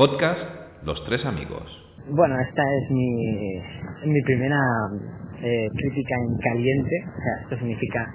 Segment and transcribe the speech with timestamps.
[0.00, 0.40] Podcast
[0.82, 1.60] Los Tres Amigos.
[2.08, 3.60] Bueno, esta es mi,
[4.06, 4.56] mi primera
[5.42, 8.10] eh, crítica en caliente, o sea, esto significa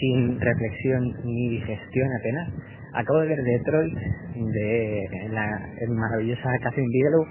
[0.00, 2.48] sin reflexión ni digestión apenas.
[2.94, 3.94] Acabo de ver Detroit
[4.36, 5.60] de la
[5.90, 7.24] maravillosa Catherine Bigelow.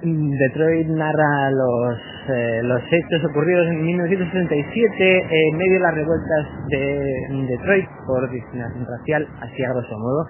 [0.00, 1.98] Detroit narra los,
[2.30, 8.86] eh, los hechos ocurridos en 1967 en medio de las revueltas de Detroit por discriminación
[8.86, 10.26] racial, así a grosso modo.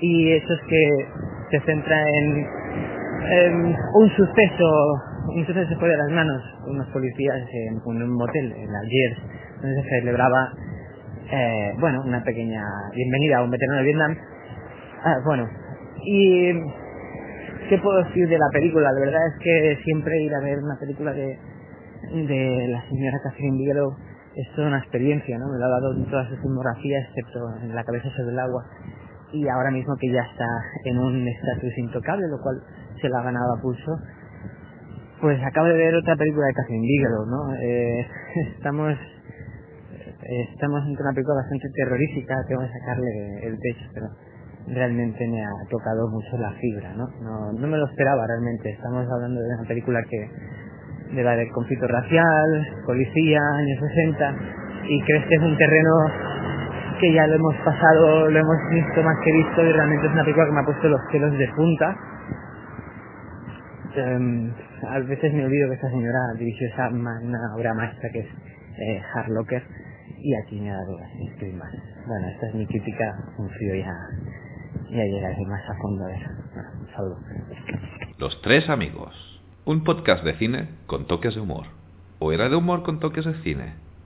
[0.00, 1.06] Y eso es que
[1.50, 2.46] se centra en,
[3.30, 3.54] en
[3.94, 4.70] un suceso,
[5.34, 9.18] un suceso fue de las manos, unos policías en, un motel en Algiers,
[9.60, 10.52] donde se celebraba,
[11.32, 12.62] eh, bueno, una pequeña
[12.94, 14.16] bienvenida a un veterano de Vietnam.
[15.04, 15.48] Ah, bueno,
[16.04, 16.52] y
[17.68, 18.92] ¿qué puedo decir de la película?
[18.92, 21.38] La verdad es que siempre ir a ver una película de,
[22.12, 23.96] de la señora Catherine Bigelow
[24.36, 25.48] es toda una experiencia, ¿no?
[25.52, 28.64] Me lo ha dado toda su filmografía, excepto en la cabeza sobre el agua
[29.32, 30.46] y ahora mismo que ya está
[30.84, 32.60] en un estatus intocable, lo cual
[33.00, 33.92] se la ha ganado a pulso,
[35.20, 37.54] pues acabo de ver otra película de Catherine Bigelow, ¿no?
[37.54, 38.06] Eh,
[38.56, 38.96] estamos
[40.30, 43.10] estamos ante una película bastante terrorífica, tengo que sacarle
[43.42, 44.06] el techo, pero
[44.68, 47.08] realmente me ha tocado mucho la fibra, ¿no?
[47.22, 50.30] No, no me lo esperaba realmente, estamos hablando de una película que
[51.16, 54.34] de la del conflicto racial, policía, años 60,
[54.88, 55.90] y crees que es un terreno
[57.00, 60.22] que ya lo hemos pasado, lo hemos visto más que visto y realmente es una
[60.22, 61.96] película que me ha puesto los pelos de punta.
[63.96, 64.52] Eh,
[64.88, 69.02] a veces me olvido que esta señora dirigió esa una obra maestra que es eh,
[69.14, 69.62] Harlocker
[70.18, 70.98] y aquí me ha dado
[71.32, 71.72] estoy más.
[72.06, 73.04] Bueno, esta es mi crítica,
[73.38, 73.94] un frío ya,
[74.90, 76.30] ya llegaré más a fondo a eso.
[76.54, 77.18] Bueno, saludo.
[78.18, 81.66] Los Tres Amigos, un podcast de cine con toques de humor.
[82.18, 83.74] ¿O era de humor con toques de cine?